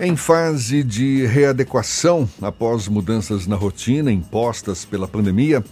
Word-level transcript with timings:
Em 0.00 0.16
fase 0.16 0.82
de 0.82 1.26
readequação 1.26 2.28
após 2.40 2.88
mudanças 2.88 3.46
na 3.46 3.56
rotina 3.56 4.10
impostas 4.10 4.84
pela 4.86 5.06
pandemia, 5.06 5.62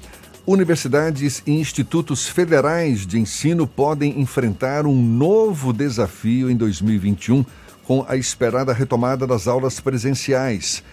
universidades 0.46 1.42
e 1.46 1.52
institutos 1.52 2.28
federais 2.28 3.06
de 3.06 3.18
ensino 3.18 3.66
podem 3.66 4.20
enfrentar 4.20 4.86
um 4.86 4.94
novo 4.94 5.72
desafio 5.72 6.50
em 6.50 6.56
2021 6.56 7.44
com 7.84 8.04
a 8.06 8.14
esperada 8.14 8.74
retomada 8.74 9.26
das 9.26 9.48
aulas 9.48 9.80
presenciais. 9.80 10.84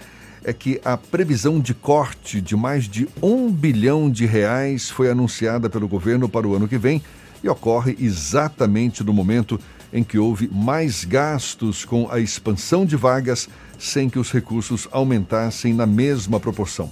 É 0.43 0.53
que 0.53 0.79
a 0.85 0.95
previsão 0.95 1.59
de 1.59 1.73
corte 1.73 2.39
de 2.39 2.55
mais 2.55 2.85
de 2.85 3.09
um 3.21 3.51
bilhão 3.51 4.09
de 4.09 4.25
reais 4.25 4.89
foi 4.89 5.11
anunciada 5.11 5.69
pelo 5.69 5.87
governo 5.87 6.29
para 6.29 6.47
o 6.47 6.55
ano 6.55 6.67
que 6.67 6.77
vem 6.77 7.03
e 7.43 7.49
ocorre 7.49 7.95
exatamente 7.99 9.03
no 9.03 9.13
momento 9.13 9.59
em 9.91 10.03
que 10.03 10.17
houve 10.17 10.49
mais 10.51 11.03
gastos 11.03 11.85
com 11.85 12.09
a 12.11 12.19
expansão 12.19 12.85
de 12.85 12.95
vagas 12.95 13.49
sem 13.77 14.09
que 14.09 14.19
os 14.19 14.31
recursos 14.31 14.87
aumentassem 14.91 15.73
na 15.73 15.85
mesma 15.85 16.39
proporção. 16.39 16.89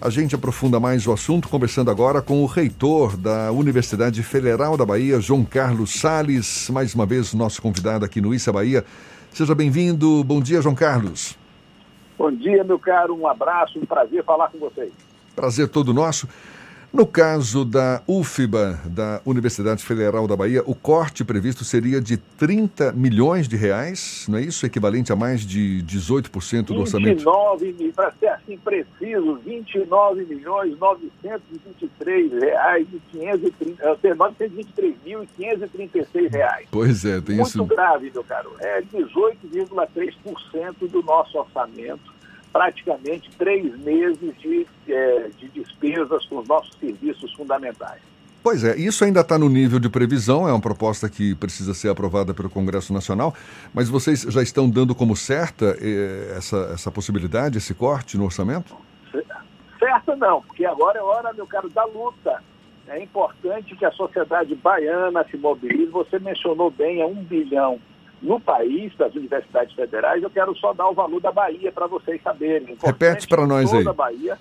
A 0.00 0.10
gente 0.10 0.34
aprofunda 0.34 0.78
mais 0.78 1.06
o 1.08 1.12
assunto 1.12 1.48
conversando 1.48 1.90
agora 1.90 2.22
com 2.22 2.42
o 2.42 2.46
reitor 2.46 3.16
da 3.16 3.50
Universidade 3.50 4.22
Federal 4.22 4.76
da 4.76 4.86
Bahia, 4.86 5.20
João 5.20 5.44
Carlos 5.44 5.98
Sales, 5.98 6.70
mais 6.70 6.94
uma 6.94 7.04
vez 7.04 7.34
nosso 7.34 7.60
convidado 7.60 8.04
aqui 8.04 8.20
no 8.20 8.32
Issa 8.32 8.52
Bahia. 8.52 8.84
Seja 9.32 9.56
bem-vindo. 9.56 10.22
Bom 10.22 10.40
dia, 10.40 10.62
João 10.62 10.74
Carlos. 10.74 11.36
Bom 12.16 12.30
dia, 12.30 12.62
meu 12.62 12.78
caro. 12.78 13.14
Um 13.14 13.26
abraço, 13.26 13.78
um 13.78 13.84
prazer 13.84 14.24
falar 14.24 14.48
com 14.50 14.58
vocês. 14.58 14.92
Prazer 15.34 15.68
todo 15.68 15.92
nosso. 15.92 16.28
No 16.92 17.06
caso 17.06 17.64
da 17.66 18.02
UFBA, 18.08 18.80
da 18.86 19.20
Universidade 19.24 19.84
Federal 19.84 20.26
da 20.26 20.34
Bahia, 20.34 20.62
o 20.64 20.74
corte 20.74 21.22
previsto 21.22 21.62
seria 21.62 22.00
de 22.00 22.16
30 22.16 22.92
milhões 22.92 23.46
de 23.46 23.56
reais, 23.56 24.24
não 24.26 24.38
é 24.38 24.42
isso? 24.42 24.64
Equivalente 24.64 25.12
a 25.12 25.16
mais 25.16 25.42
de 25.42 25.84
18% 25.86 26.64
do 26.66 26.80
orçamento. 26.80 27.18
29, 27.18 27.92
para 27.94 28.10
ser 28.12 28.28
assim 28.28 28.56
preciso, 28.56 29.34
29 29.44 30.24
milhões 30.24 30.78
923 30.78 32.32
reais 32.32 32.86
e 32.90 32.98
530, 33.12 34.14
923 34.14 34.94
mil 35.04 35.22
e 35.22 35.26
536 35.26 36.32
reais. 36.32 36.66
Pois 36.70 37.04
é, 37.04 37.20
tem 37.20 37.36
Muito 37.36 37.48
isso. 37.48 37.58
Muito 37.58 37.74
grave, 37.74 38.10
meu 38.12 38.24
caro. 38.24 38.50
É 38.60 38.80
18,3% 38.80 40.88
do 40.90 41.02
nosso 41.02 41.38
orçamento 41.38 42.16
praticamente 42.52 43.30
três 43.36 43.78
meses 43.78 44.36
de, 44.38 44.66
é, 44.88 45.30
de 45.38 45.48
despesas 45.48 46.24
com 46.26 46.38
os 46.38 46.48
nossos 46.48 46.76
serviços 46.78 47.32
fundamentais. 47.34 48.00
Pois 48.42 48.64
é, 48.64 48.76
isso 48.76 49.04
ainda 49.04 49.20
está 49.20 49.36
no 49.36 49.48
nível 49.48 49.78
de 49.78 49.88
previsão, 49.88 50.48
é 50.48 50.52
uma 50.52 50.60
proposta 50.60 51.08
que 51.08 51.34
precisa 51.34 51.74
ser 51.74 51.88
aprovada 51.88 52.32
pelo 52.32 52.48
Congresso 52.48 52.92
Nacional, 52.92 53.34
mas 53.74 53.88
vocês 53.88 54.22
já 54.22 54.42
estão 54.42 54.70
dando 54.70 54.94
como 54.94 55.16
certa 55.16 55.76
eh, 55.80 56.34
essa, 56.36 56.70
essa 56.72 56.90
possibilidade, 56.90 57.58
esse 57.58 57.74
corte 57.74 58.16
no 58.16 58.24
orçamento? 58.24 58.74
Certa 59.78 60.16
não, 60.16 60.40
porque 60.42 60.64
agora 60.64 60.98
é 60.98 61.02
hora, 61.02 61.32
meu 61.32 61.46
caro, 61.46 61.68
da 61.68 61.84
luta. 61.84 62.42
É 62.86 63.02
importante 63.02 63.76
que 63.76 63.84
a 63.84 63.92
sociedade 63.92 64.54
baiana 64.54 65.24
se 65.30 65.36
mobilize. 65.36 65.90
Você 65.90 66.18
mencionou 66.18 66.70
bem, 66.70 67.00
é 67.00 67.06
um 67.06 67.22
bilhão 67.22 67.78
no 68.20 68.40
país, 68.40 68.94
das 68.96 69.14
universidades 69.14 69.74
federais, 69.74 70.22
eu 70.22 70.30
quero 70.30 70.54
só 70.56 70.72
dar 70.72 70.88
o 70.88 70.94
valor 70.94 71.20
da 71.20 71.30
Bahia 71.30 71.70
para 71.70 71.86
vocês 71.86 72.20
saberem. 72.22 72.76
Repete 72.82 73.28
para 73.28 73.46
nós 73.46 73.72
aí. 73.72 73.86
A 73.86 73.92
Bahia, 73.92 74.38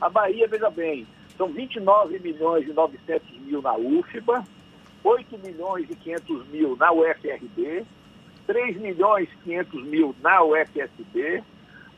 a 0.00 0.08
Bahia, 0.08 0.48
veja 0.48 0.70
bem, 0.70 1.06
são 1.36 1.48
29 1.48 2.18
milhões 2.18 2.68
e 2.68 2.72
900 2.72 3.40
mil 3.40 3.62
na 3.62 3.74
UFBA, 3.76 4.44
8 5.04 5.38
milhões 5.38 5.86
e 5.90 5.94
500 5.94 6.46
mil 6.48 6.76
na 6.76 6.92
UFRB, 6.92 7.84
3 8.46 8.76
milhões 8.78 9.28
e 9.32 9.44
500 9.44 9.84
mil 9.84 10.14
na 10.20 10.42
UFSB, 10.42 11.42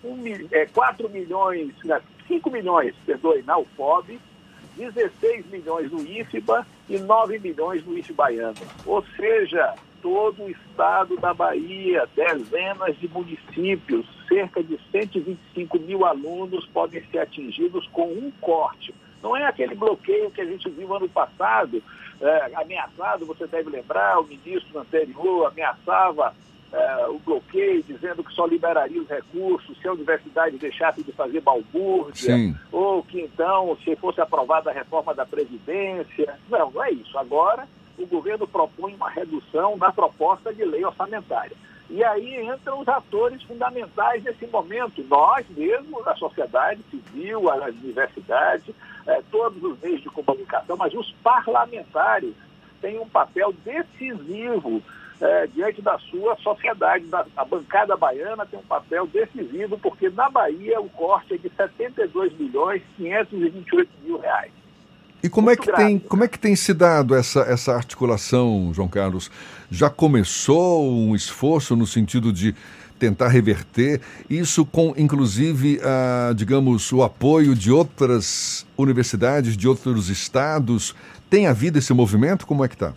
1, 0.04 0.48
é, 0.50 0.66
4 0.66 1.08
milhões, 1.08 1.72
5 2.28 2.50
milhões, 2.50 2.94
perdoe, 3.06 3.42
na 3.42 3.58
UFOB, 3.58 4.20
16 4.76 5.46
milhões 5.46 5.90
no 5.90 6.00
IFBA 6.00 6.66
e 6.88 6.98
9 6.98 7.38
milhões 7.38 7.84
no 7.84 7.96
IFBaiano. 7.96 8.54
Ou 8.84 9.04
seja, 9.16 9.74
todo 10.04 10.42
o 10.42 10.50
estado 10.50 11.16
da 11.16 11.32
Bahia, 11.32 12.06
dezenas 12.14 12.94
de 12.98 13.08
municípios, 13.08 14.04
cerca 14.28 14.62
de 14.62 14.78
125 14.92 15.78
mil 15.78 16.04
alunos 16.04 16.66
podem 16.66 17.02
ser 17.10 17.20
atingidos 17.20 17.88
com 17.88 18.12
um 18.12 18.30
corte. 18.38 18.94
Não 19.22 19.34
é 19.34 19.46
aquele 19.46 19.74
bloqueio 19.74 20.30
que 20.30 20.42
a 20.42 20.44
gente 20.44 20.68
viu 20.68 20.94
ano 20.94 21.08
passado, 21.08 21.82
é, 22.20 22.52
ameaçado, 22.54 23.24
você 23.24 23.46
deve 23.46 23.70
lembrar, 23.70 24.20
o 24.20 24.26
ministro 24.26 24.78
anterior 24.78 25.46
ameaçava 25.46 26.34
é, 26.70 27.06
o 27.06 27.18
bloqueio, 27.18 27.82
dizendo 27.82 28.22
que 28.22 28.34
só 28.34 28.44
liberaria 28.44 29.00
os 29.00 29.08
recursos 29.08 29.74
se 29.80 29.88
a 29.88 29.92
universidade 29.94 30.58
deixasse 30.58 31.02
de 31.02 31.12
fazer 31.12 31.40
balbúrdia, 31.40 32.36
Sim. 32.36 32.54
ou 32.70 33.02
que 33.02 33.22
então, 33.22 33.74
se 33.82 33.96
fosse 33.96 34.20
aprovada 34.20 34.68
a 34.68 34.74
reforma 34.74 35.14
da 35.14 35.24
Previdência. 35.24 36.38
Não, 36.50 36.70
não 36.70 36.84
é 36.84 36.90
isso. 36.90 37.16
Agora, 37.16 37.66
o 37.98 38.06
governo 38.06 38.46
propõe 38.46 38.94
uma 38.94 39.10
redução 39.10 39.76
na 39.76 39.92
proposta 39.92 40.52
de 40.52 40.64
lei 40.64 40.84
orçamentária. 40.84 41.56
E 41.90 42.02
aí 42.02 42.44
entram 42.44 42.80
os 42.80 42.88
atores 42.88 43.42
fundamentais 43.42 44.22
nesse 44.24 44.46
momento, 44.46 45.04
nós 45.04 45.46
mesmos, 45.50 46.06
a 46.06 46.16
sociedade 46.16 46.80
civil, 46.90 47.50
a 47.50 47.66
universidade, 47.66 48.74
eh, 49.06 49.22
todos 49.30 49.62
os 49.62 49.78
meios 49.80 50.00
de 50.00 50.08
comunicação, 50.08 50.76
mas 50.76 50.94
os 50.94 51.12
parlamentares 51.22 52.34
têm 52.80 52.98
um 52.98 53.08
papel 53.08 53.54
decisivo 53.64 54.82
eh, 55.20 55.46
diante 55.54 55.82
da 55.82 55.98
sua 55.98 56.36
sociedade. 56.36 57.04
a 57.36 57.44
bancada 57.44 57.96
baiana 57.96 58.46
tem 58.46 58.58
um 58.58 58.64
papel 58.64 59.06
decisivo, 59.06 59.78
porque 59.78 60.08
na 60.08 60.28
Bahia 60.30 60.80
o 60.80 60.88
corte 60.88 61.34
é 61.34 61.38
de 61.38 61.50
72 61.50 62.32
milhões 62.38 62.82
528 62.96 63.90
mil 64.02 64.18
reais. 64.18 64.63
E 65.24 65.28
como 65.30 65.48
é, 65.48 65.56
que 65.56 65.72
tem, 65.72 65.98
como 65.98 66.22
é 66.22 66.28
que 66.28 66.38
tem 66.38 66.54
se 66.54 66.74
dado 66.74 67.14
essa, 67.14 67.40
essa 67.40 67.72
articulação, 67.72 68.70
João 68.74 68.86
Carlos? 68.86 69.30
Já 69.70 69.88
começou 69.88 70.86
um 70.86 71.16
esforço 71.16 71.74
no 71.74 71.86
sentido 71.86 72.30
de 72.30 72.54
tentar 72.98 73.28
reverter 73.28 74.02
isso 74.28 74.66
com, 74.66 74.92
inclusive, 74.98 75.80
a, 75.82 76.34
digamos, 76.34 76.92
o 76.92 77.02
apoio 77.02 77.54
de 77.54 77.72
outras 77.72 78.66
universidades, 78.76 79.56
de 79.56 79.66
outros 79.66 80.10
estados? 80.10 80.94
Tem 81.30 81.46
havido 81.46 81.78
esse 81.78 81.94
movimento? 81.94 82.46
Como 82.46 82.62
é 82.62 82.68
que 82.68 82.74
está? 82.74 82.92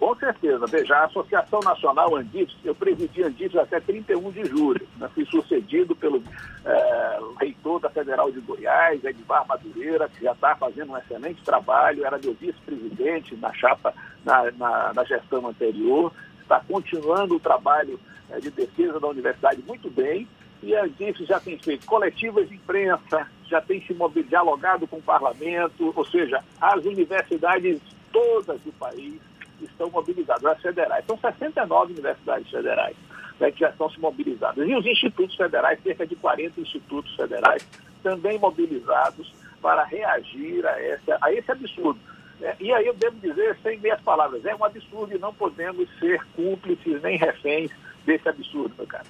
Com 0.00 0.14
certeza. 0.14 0.66
Veja, 0.66 0.96
a 0.96 1.04
Associação 1.04 1.60
Nacional 1.60 2.16
Andifes, 2.16 2.56
eu 2.64 2.74
presidi 2.74 3.22
Andifes 3.22 3.56
até 3.56 3.78
31 3.78 4.30
de 4.30 4.46
julho. 4.46 4.88
Né? 4.96 5.06
Fui 5.14 5.26
sucedido 5.26 5.94
pelo 5.94 6.24
é, 6.64 7.18
reitor 7.38 7.78
da 7.80 7.90
Federal 7.90 8.32
de 8.32 8.40
Goiás, 8.40 9.04
Edvar 9.04 9.46
Madureira, 9.46 10.08
que 10.08 10.24
já 10.24 10.32
está 10.32 10.56
fazendo 10.56 10.92
um 10.92 10.96
excelente 10.96 11.42
trabalho, 11.42 12.06
era 12.06 12.18
meu 12.18 12.32
vice-presidente 12.32 13.36
na 13.36 13.52
chapa, 13.52 13.92
na, 14.24 14.50
na, 14.52 14.94
na, 14.94 15.04
gestão 15.04 15.46
anterior, 15.46 16.10
está 16.40 16.60
continuando 16.60 17.36
o 17.36 17.40
trabalho 17.40 18.00
é, 18.30 18.40
de 18.40 18.50
defesa 18.50 18.98
da 18.98 19.06
universidade 19.06 19.62
muito 19.66 19.90
bem, 19.90 20.26
e 20.62 20.74
a 20.74 20.88
já 21.26 21.38
tem 21.38 21.58
feito 21.58 21.84
coletivas 21.84 22.48
de 22.48 22.54
imprensa, 22.54 23.26
já 23.46 23.60
tem 23.60 23.82
se 23.82 23.94
dialogado 24.22 24.86
com 24.86 24.96
o 24.96 25.02
parlamento, 25.02 25.92
ou 25.94 26.04
seja, 26.06 26.42
as 26.58 26.84
universidades 26.86 27.80
todas 28.10 28.60
do 28.62 28.72
país 28.72 29.29
estão 29.62 29.90
mobilizadas, 29.90 30.44
as 30.44 30.60
federais. 30.60 31.04
São 31.06 31.18
69 31.18 31.92
universidades 31.92 32.50
federais 32.50 32.96
né, 33.40 33.50
que 33.50 33.60
já 33.60 33.70
estão 33.70 33.90
se 33.90 33.98
mobilizadas. 33.98 34.68
E 34.68 34.74
os 34.76 34.86
institutos 34.86 35.34
federais, 35.34 35.82
cerca 35.82 36.06
de 36.06 36.14
40 36.14 36.60
institutos 36.60 37.14
federais, 37.16 37.66
também 38.02 38.38
mobilizados 38.38 39.32
para 39.60 39.82
reagir 39.84 40.64
a, 40.66 40.80
essa, 40.80 41.18
a 41.20 41.32
esse 41.32 41.50
absurdo. 41.50 41.98
É, 42.40 42.54
e 42.60 42.72
aí 42.72 42.86
eu 42.86 42.94
devo 42.94 43.16
dizer, 43.18 43.56
sem 43.62 43.78
meias 43.80 44.00
palavras, 44.00 44.44
é 44.44 44.54
um 44.54 44.64
absurdo 44.64 45.14
e 45.14 45.18
não 45.18 45.32
podemos 45.32 45.88
ser 45.98 46.24
cúmplices 46.36 47.02
nem 47.02 47.16
reféns 47.16 47.70
desse 48.04 48.28
absurdo, 48.28 48.74
meu 48.76 48.86
cara. 48.86 49.04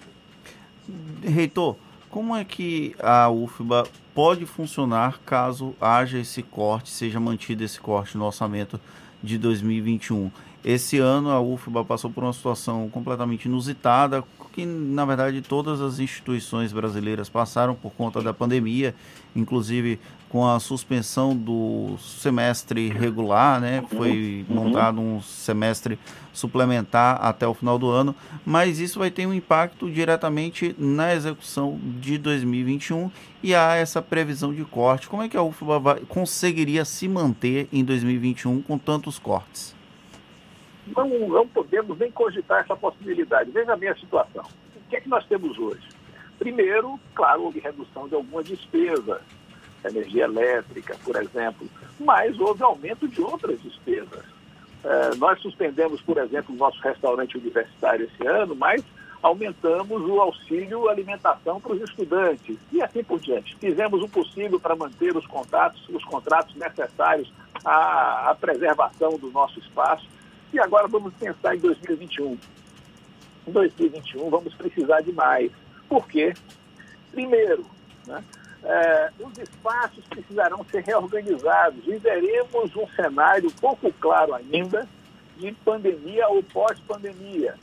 Reitor, 1.22 1.76
como 2.08 2.34
é 2.34 2.44
que 2.44 2.96
a 2.98 3.30
UFBA 3.30 3.86
pode 4.12 4.44
funcionar 4.46 5.20
caso 5.24 5.76
haja 5.80 6.18
esse 6.18 6.42
corte, 6.42 6.90
seja 6.90 7.20
mantido 7.20 7.62
esse 7.62 7.80
corte 7.80 8.18
no 8.18 8.24
orçamento 8.24 8.80
de 9.22 9.36
2021. 9.38 10.30
Esse 10.64 10.98
ano 10.98 11.30
a 11.30 11.40
UFBA 11.40 11.84
passou 11.84 12.10
por 12.10 12.22
uma 12.22 12.32
situação 12.32 12.88
completamente 12.90 13.46
inusitada, 13.46 14.22
que 14.52 14.66
na 14.66 15.04
verdade 15.04 15.40
todas 15.42 15.80
as 15.80 15.98
instituições 15.98 16.72
brasileiras 16.72 17.28
passaram 17.28 17.74
por 17.74 17.92
conta 17.92 18.20
da 18.20 18.34
pandemia, 18.34 18.94
inclusive 19.34 19.98
com 20.28 20.46
a 20.46 20.60
suspensão 20.60 21.34
do 21.34 21.96
semestre 21.98 22.88
regular, 22.88 23.60
né? 23.60 23.82
Foi 23.96 24.44
uhum. 24.48 24.54
montado 24.54 25.00
um 25.00 25.20
semestre 25.20 25.98
suplementar 26.32 27.18
até 27.20 27.46
o 27.46 27.54
final 27.54 27.78
do 27.78 27.90
ano, 27.90 28.14
mas 28.44 28.78
isso 28.78 29.00
vai 29.00 29.10
ter 29.10 29.26
um 29.26 29.34
impacto 29.34 29.90
diretamente 29.90 30.74
na 30.78 31.14
execução 31.14 31.78
de 31.82 32.16
2021 32.18 33.10
e 33.42 33.54
há 33.54 33.74
essa 33.74 34.00
previsão 34.00 34.54
de 34.54 34.64
corte. 34.64 35.08
Como 35.08 35.22
é 35.22 35.28
que 35.28 35.36
a 35.36 35.42
UFBA 35.42 35.78
vai, 35.78 36.00
conseguiria 36.00 36.84
se 36.84 37.08
manter 37.08 37.68
em 37.72 37.84
2021 37.84 38.62
com 38.62 38.78
tantos 38.78 39.18
cortes? 39.18 39.79
Não, 40.96 41.08
não 41.28 41.46
podemos 41.46 41.98
nem 41.98 42.10
cogitar 42.10 42.60
essa 42.60 42.76
possibilidade. 42.76 43.50
Veja 43.50 43.72
a 43.72 43.76
minha 43.76 43.94
situação. 43.94 44.44
que 44.88 44.96
é 44.96 45.00
que 45.00 45.08
nós 45.08 45.24
temos 45.26 45.58
hoje? 45.58 45.88
Primeiro, 46.38 46.98
claro, 47.14 47.44
houve 47.44 47.60
redução 47.60 48.08
de 48.08 48.14
alguma 48.14 48.42
despesa, 48.42 49.20
energia 49.84 50.24
elétrica, 50.24 50.96
por 51.04 51.16
exemplo, 51.16 51.68
mas 51.98 52.38
houve 52.38 52.62
aumento 52.62 53.06
de 53.06 53.20
outras 53.20 53.60
despesas. 53.60 54.24
É, 54.82 55.14
nós 55.16 55.40
suspendemos, 55.40 56.00
por 56.00 56.16
exemplo, 56.18 56.54
o 56.54 56.58
nosso 56.58 56.80
restaurante 56.80 57.36
universitário 57.36 58.06
esse 58.06 58.26
ano, 58.26 58.54
mas 58.54 58.82
aumentamos 59.22 60.02
o 60.02 60.20
auxílio 60.20 60.88
alimentação 60.88 61.60
para 61.60 61.72
os 61.72 61.82
estudantes 61.82 62.56
e 62.72 62.82
assim 62.82 63.04
por 63.04 63.20
diante. 63.20 63.54
Fizemos 63.56 64.02
o 64.02 64.08
possível 64.08 64.58
para 64.58 64.74
manter 64.74 65.14
os 65.14 65.26
contatos, 65.26 65.86
os 65.90 66.04
contratos 66.04 66.54
necessários 66.56 67.30
à, 67.64 68.30
à 68.30 68.34
preservação 68.34 69.18
do 69.18 69.30
nosso 69.30 69.58
espaço. 69.58 70.06
E 70.52 70.58
agora 70.58 70.88
vamos 70.88 71.14
pensar 71.14 71.54
em 71.54 71.60
2021. 71.60 72.38
Em 73.46 73.52
2021 73.52 74.30
vamos 74.30 74.54
precisar 74.54 75.00
de 75.00 75.12
mais. 75.12 75.50
Por 75.88 76.06
quê? 76.08 76.34
Primeiro, 77.12 77.64
né, 78.06 78.22
é, 78.62 79.10
os 79.20 79.36
espaços 79.38 80.04
precisarão 80.06 80.64
ser 80.70 80.84
reorganizados 80.84 81.86
e 81.86 81.96
veremos 81.96 82.76
um 82.76 82.86
cenário 82.88 83.50
pouco 83.60 83.92
claro 83.94 84.34
ainda 84.34 84.86
de 85.36 85.52
pandemia 85.64 86.28
ou 86.28 86.42
pós-pandemia 86.42 87.54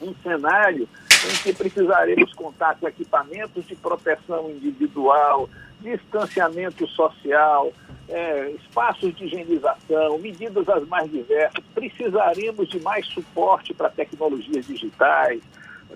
um 0.00 0.14
cenário 0.22 0.88
em 1.24 1.42
que 1.42 1.52
precisaremos 1.52 2.32
contar 2.34 2.76
com 2.76 2.86
equipamentos 2.86 3.66
de 3.66 3.74
proteção 3.76 4.50
individual, 4.50 5.48
distanciamento 5.80 6.86
social, 6.88 7.72
é, 8.08 8.50
espaços 8.50 9.14
de 9.14 9.24
higienização, 9.24 10.18
medidas 10.18 10.68
as 10.68 10.86
mais 10.88 11.10
diversas. 11.10 11.64
Precisaremos 11.74 12.68
de 12.68 12.80
mais 12.80 13.06
suporte 13.06 13.72
para 13.72 13.88
tecnologias 13.88 14.66
digitais, 14.66 15.40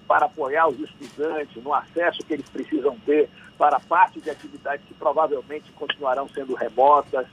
para 0.07 0.27
apoiar 0.27 0.69
os 0.69 0.79
estudantes 0.81 1.63
no 1.63 1.75
acesso 1.75 2.25
que 2.25 2.33
eles 2.33 2.49
precisam 2.49 2.97
ter 3.05 3.29
para 3.59 3.81
parte 3.81 4.21
de 4.21 4.31
atividades 4.31 4.85
que 4.87 4.95
provavelmente 4.95 5.71
continuarão 5.73 6.29
sendo 6.29 6.55
remotas. 6.55 7.27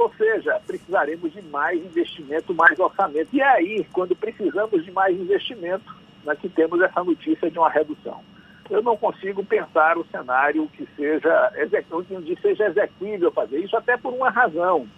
Ou 0.00 0.10
seja, 0.14 0.58
precisaremos 0.66 1.30
de 1.30 1.42
mais 1.42 1.78
investimento, 1.78 2.54
mais 2.54 2.78
orçamento. 2.78 3.28
E 3.34 3.42
é 3.42 3.46
aí, 3.46 3.86
quando 3.92 4.16
precisamos 4.16 4.82
de 4.82 4.90
mais 4.90 5.14
investimento, 5.14 5.94
nós 6.24 6.38
que 6.38 6.48
temos 6.48 6.80
essa 6.80 7.04
notícia 7.04 7.50
de 7.50 7.58
uma 7.58 7.68
redução. 7.68 8.22
Eu 8.70 8.82
não 8.82 8.96
consigo 8.96 9.44
pensar 9.44 9.98
o 9.98 10.06
cenário 10.06 10.66
que 10.68 10.88
seja, 10.96 11.52
que 12.24 12.40
seja 12.40 12.68
execuível 12.68 13.30
fazer 13.30 13.58
isso, 13.58 13.76
até 13.76 13.98
por 13.98 14.14
uma 14.14 14.30
razão. 14.30 14.88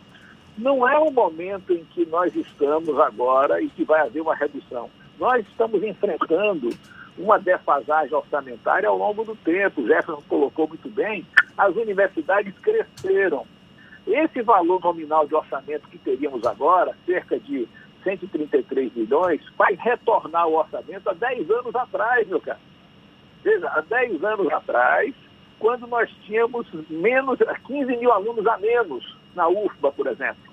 Não 0.57 0.89
é 0.89 0.97
o 1.01 1.11
momento 1.11 1.73
em 1.73 1.85
que 1.87 2.07
nós 2.07 2.33
estamos 2.37 2.97
agora 3.01 3.61
e 3.61 3.69
que 3.71 3.83
vai 3.83 4.03
haver 4.03 4.21
uma 4.21 4.37
redução. 4.37 4.89
Nós 5.19 5.45
estamos 5.49 5.83
enfrentando 5.83 6.71
uma 7.19 7.41
defasagem 7.41 8.15
orçamentária 8.15 8.89
ao 8.89 8.97
longo 8.97 9.25
do 9.25 9.35
tempo. 9.35 9.81
O 9.81 9.87
Jefferson 9.89 10.23
colocou 10.29 10.69
muito 10.69 10.89
bem, 10.89 11.27
as 11.59 11.75
universidades 11.75 12.55
cresceram 12.61 13.45
esse 14.07 14.43
valor 14.43 14.81
nominal 14.81 15.27
de 15.27 15.35
orçamento 15.35 15.89
que 15.89 15.99
teríamos 15.99 16.45
agora, 16.45 16.97
cerca 17.07 17.39
de 17.39 17.69
133 18.03 18.95
milhões, 18.95 19.41
vai 19.57 19.75
retornar 19.75 20.49
o 20.49 20.55
orçamento 20.55 21.09
há 21.09 21.13
10 21.13 21.51
anos 21.51 21.75
atrás, 21.75 22.27
meu 22.27 22.41
caro. 22.41 22.59
Veja, 23.43 23.69
há 23.69 23.81
10 23.81 24.23
anos 24.25 24.53
atrás, 24.53 25.15
quando 25.59 25.87
nós 25.87 26.11
tínhamos 26.25 26.67
menos, 26.91 27.39
15 27.67 27.97
mil 27.97 28.13
alunos 28.13 28.47
a 28.47 28.59
menos 28.59 29.17
na 29.35 29.49
UFBA, 29.49 29.93
por 29.93 30.07
exemplo. 30.07 30.53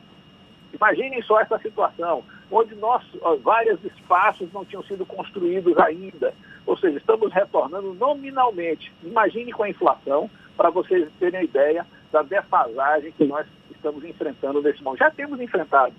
Imaginem 0.71 1.21
só 1.23 1.39
essa 1.39 1.57
situação, 1.59 2.23
onde 2.51 2.75
nós, 2.75 3.03
vários 3.41 3.83
espaços 3.83 4.51
não 4.53 4.63
tinham 4.63 4.83
sido 4.83 5.05
construídos 5.05 5.75
ainda. 5.79 6.33
Ou 6.65 6.77
seja, 6.77 6.97
estamos 6.97 7.33
retornando 7.33 7.93
nominalmente. 7.95 8.93
Imagine 9.03 9.51
com 9.51 9.63
a 9.63 9.69
inflação, 9.69 10.29
para 10.55 10.69
vocês 10.69 11.09
terem 11.19 11.43
ideia 11.43 11.85
da 12.11 12.21
defasagem 12.21 13.11
que 13.11 13.25
nós 13.25 13.45
estamos 13.71 14.03
enfrentando 14.03 14.61
nesse 14.61 14.83
momento. 14.83 14.99
Já 14.99 15.11
temos 15.11 15.39
enfrentado. 15.39 15.93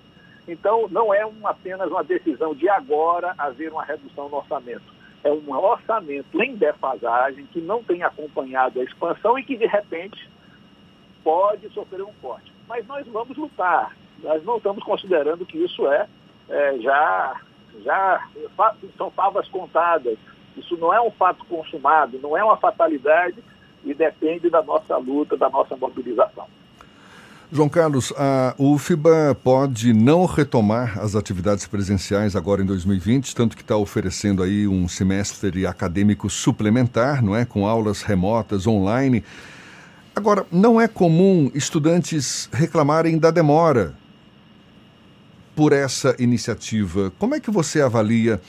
Então, 0.47 0.87
não 0.89 1.13
é 1.13 1.21
apenas 1.43 1.89
uma 1.89 2.03
decisão 2.03 2.53
de 2.53 2.67
agora 2.67 3.33
haver 3.37 3.71
uma 3.71 3.83
redução 3.83 4.27
no 4.29 4.37
orçamento. 4.37 4.83
É 5.23 5.31
um 5.31 5.51
orçamento 5.51 6.41
em 6.41 6.55
defasagem 6.55 7.45
que 7.47 7.61
não 7.61 7.83
tem 7.83 8.03
acompanhado 8.03 8.79
a 8.79 8.83
expansão 8.83 9.37
e 9.37 9.43
que, 9.43 9.55
de 9.55 9.67
repente, 9.67 10.29
pode 11.23 11.69
sofrer 11.69 12.01
um 12.01 12.13
corte. 12.21 12.51
Mas 12.67 12.85
nós 12.87 13.05
vamos 13.07 13.37
lutar. 13.37 13.95
Nós 14.23 14.43
não 14.43 14.57
estamos 14.57 14.83
considerando 14.83 15.45
que 15.45 15.57
isso 15.57 15.87
é, 15.87 16.07
é 16.49 16.79
já, 16.79 17.41
já 17.83 18.27
são 18.97 19.11
favas 19.11 19.47
contadas. 19.49 20.17
Isso 20.57 20.75
não 20.77 20.93
é 20.93 20.99
um 20.99 21.11
fato 21.11 21.45
consumado, 21.45 22.19
não 22.19 22.35
é 22.35 22.43
uma 22.43 22.57
fatalidade 22.57 23.41
e 23.83 23.93
depende 23.93 24.49
da 24.49 24.61
nossa 24.61 24.97
luta, 24.97 25.37
da 25.37 25.49
nossa 25.49 25.75
mobilização. 25.75 26.45
João 27.53 27.67
Carlos, 27.67 28.13
a 28.15 28.55
UFBA 28.57 29.35
pode 29.43 29.91
não 29.91 30.23
retomar 30.23 30.97
as 30.97 31.17
atividades 31.17 31.67
presenciais 31.67 32.33
agora 32.33 32.61
em 32.61 32.65
2020, 32.65 33.35
tanto 33.35 33.57
que 33.57 33.61
está 33.61 33.75
oferecendo 33.75 34.41
aí 34.41 34.65
um 34.69 34.87
semestre 34.87 35.67
acadêmico 35.67 36.29
suplementar, 36.29 37.21
não 37.21 37.35
é, 37.35 37.43
com 37.43 37.67
aulas 37.67 38.03
remotas 38.03 38.65
online. 38.65 39.21
Agora, 40.15 40.45
não 40.49 40.79
é 40.79 40.87
comum 40.87 41.51
estudantes 41.53 42.49
reclamarem 42.53 43.17
da 43.17 43.31
demora 43.31 43.95
por 45.53 45.73
essa 45.73 46.15
iniciativa. 46.19 47.11
Como 47.19 47.35
é 47.35 47.39
que 47.41 47.51
você 47.51 47.81
avalia? 47.81 48.41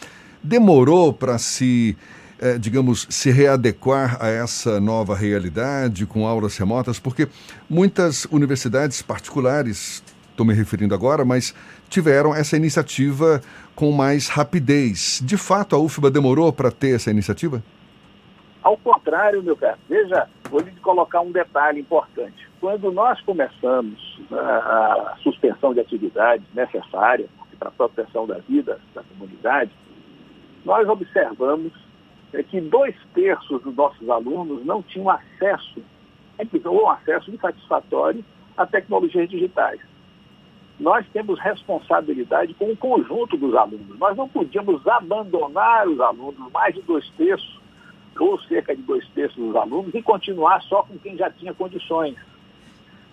Demorou 0.45 1.13
para 1.13 1.39
se 1.39 1.97
é, 2.43 2.59
digamos, 2.59 3.07
se 3.09 3.31
readequar 3.31 4.19
a 4.21 4.29
essa 4.29 4.81
nova 4.81 5.15
realidade 5.15 6.05
com 6.05 6.27
aulas 6.27 6.59
remotas? 6.59 6.99
Porque 6.99 7.29
muitas 7.71 8.25
universidades 8.25 9.01
particulares, 9.01 10.03
estou 10.29 10.45
me 10.45 10.53
referindo 10.53 10.93
agora, 10.93 11.25
mas 11.25 11.55
tiveram 11.89 12.35
essa 12.35 12.57
iniciativa 12.57 13.41
com 13.77 13.93
mais 13.93 14.27
rapidez. 14.29 15.23
De 15.25 15.37
fato, 15.37 15.77
a 15.77 15.79
UFBA 15.79 16.11
demorou 16.11 16.53
para 16.53 16.73
ter 16.73 16.97
essa 16.97 17.13
iniciativa? 17.13 17.63
Ao 18.61 18.77
contrário, 18.77 19.41
meu 19.41 19.57
caro. 19.57 19.79
Veja, 19.89 20.29
vou 20.51 20.61
lhe 20.61 20.73
colocar 20.83 21.21
um 21.21 21.31
detalhe 21.31 21.81
importante. 21.81 22.51
Quando 22.61 22.91
nós 22.91 23.21
começamos 23.21 24.21
a, 24.33 25.13
a 25.13 25.17
suspensão 25.23 25.73
de 25.73 25.79
atividades 25.79 26.45
necessárias 26.53 27.29
para 27.57 27.69
a 27.69 27.73
proteção 27.73 28.27
da 28.27 28.39
vida 28.39 28.81
da 28.95 29.03
comunidade, 29.05 29.71
nós 30.65 30.89
observamos 30.89 31.73
é 32.33 32.43
que 32.43 32.61
dois 32.61 32.95
terços 33.15 33.63
dos 33.63 33.75
nossos 33.75 34.09
alunos 34.09 34.65
não 34.65 34.83
tinham 34.83 35.11
acesso, 35.11 35.83
ou 36.65 36.91
acesso 36.91 37.31
insatisfatório 37.31 38.25
a 38.57 38.67
tecnologias 38.67 39.29
digitais. 39.29 39.81
Nós 40.81 41.07
temos 41.13 41.39
responsabilidade 41.39 42.55
com 42.55 42.73
o 42.73 42.77
conjunto 42.77 43.37
dos 43.37 43.55
alunos. 43.55 43.99
Nós 43.99 44.17
não 44.17 44.29
podíamos 44.29 44.87
abandonar 44.87 45.87
os 45.87 46.01
alunos, 46.01 46.51
mais 46.53 46.75
de 46.75 46.83
dois 46.83 47.09
terços, 47.11 47.61
ou 48.19 48.41
cerca 48.43 48.75
de 48.75 48.83
dois 48.83 49.07
terços 49.11 49.37
dos 49.37 49.55
alunos, 49.55 49.95
e 49.95 50.03
continuar 50.03 50.61
só 50.63 50.83
com 50.83 50.99
quem 50.99 51.17
já 51.17 51.31
tinha 51.31 51.55
condições. 51.55 52.17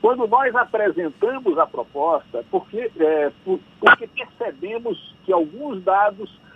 Quando 0.01 0.25
nós 0.27 0.55
apresentamos 0.55 1.57
a 1.57 1.65
proposta, 1.65 2.43
porque, 2.49 2.89
é, 2.97 3.31
porque 3.43 4.07
percebemos 4.07 5.15
que 5.25 5.33
alguns 5.33 5.83
dados 5.83 6.29
é, 6.29 6.48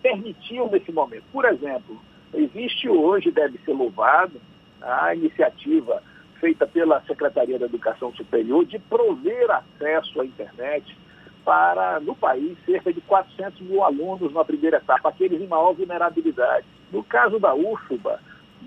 permitiam 0.00 0.68
nesse 0.70 0.92
momento. 0.92 1.24
Por 1.32 1.44
exemplo, 1.44 2.00
existe 2.34 2.88
hoje, 2.88 3.30
deve 3.30 3.58
ser 3.64 3.72
louvado, 3.72 4.40
a 4.80 5.14
iniciativa 5.14 6.02
feita 6.40 6.66
pela 6.66 7.00
Secretaria 7.02 7.58
da 7.58 7.66
Educação 7.66 8.12
Superior 8.14 8.64
de 8.64 8.78
prover 8.78 9.48
acesso 9.50 10.20
à 10.20 10.24
internet 10.24 10.96
para, 11.44 12.00
no 12.00 12.14
país, 12.14 12.56
cerca 12.64 12.92
de 12.92 13.00
400 13.00 13.60
mil 13.60 13.82
alunos 13.82 14.32
na 14.32 14.44
primeira 14.44 14.78
etapa, 14.78 15.08
aqueles 15.08 15.40
em 15.40 15.46
maior 15.46 15.72
vulnerabilidade. 15.72 16.66
No 16.90 17.02
caso 17.02 17.38
da 17.38 17.54
UFBA, 17.54 18.20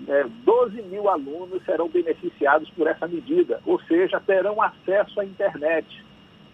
é, 0.08 0.24
12 0.44 0.82
mil 0.82 1.08
alunos 1.08 1.62
serão 1.64 1.88
beneficiados 1.88 2.68
por 2.70 2.86
essa 2.86 3.06
medida, 3.06 3.60
ou 3.64 3.80
seja, 3.82 4.20
terão 4.20 4.60
acesso 4.60 5.20
à 5.20 5.24
internet. 5.24 5.86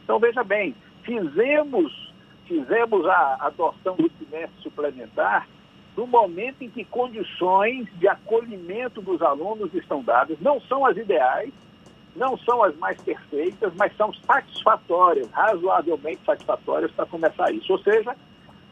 Então, 0.04 0.19
veja 0.19 0.45
bem, 0.45 0.75
fizemos 1.02 2.12
fizemos 2.47 3.07
a 3.07 3.39
adoção 3.41 3.97
do 3.97 4.11
semestre 4.19 4.63
suplementar 4.63 5.47
no 5.97 6.07
momento 6.07 6.63
em 6.63 6.71
que 6.71 6.85
condições 6.85 7.87
de 7.99 8.09
acolhimento 8.09 9.03
dos 9.03 9.21
alunos 9.21 9.73
estão 9.75 10.03
dadas, 10.03 10.39
não 10.41 10.61
são 10.63 10.87
as 10.87 10.97
ideais, 10.97 11.53
não 12.17 12.37
são 12.39 12.63
as 12.63 12.77
mais 12.77 13.01
perfeitas, 13.03 13.73
mas 13.77 13.95
são 13.97 14.13
satisfatórias, 14.13 15.31
razoavelmente 15.31 16.21
satisfatórias 16.25 16.91
para 16.93 17.07
começar 17.07 17.53
isso. 17.53 17.73
Ou 17.73 17.79
seja, 17.79 18.17